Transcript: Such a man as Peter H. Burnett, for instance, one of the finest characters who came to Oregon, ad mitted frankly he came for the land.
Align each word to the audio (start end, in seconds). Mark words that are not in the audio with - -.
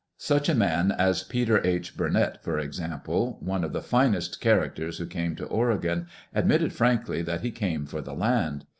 Such 0.17 0.49
a 0.49 0.55
man 0.55 0.91
as 0.91 1.21
Peter 1.21 1.63
H. 1.63 1.95
Burnett, 1.95 2.43
for 2.43 2.57
instance, 2.57 3.07
one 3.39 3.63
of 3.63 3.71
the 3.71 3.83
finest 3.83 4.41
characters 4.41 4.97
who 4.97 5.05
came 5.05 5.35
to 5.35 5.45
Oregon, 5.45 6.07
ad 6.33 6.47
mitted 6.47 6.73
frankly 6.73 7.23
he 7.43 7.51
came 7.51 7.85
for 7.85 8.01
the 8.01 8.15
land. 8.15 8.65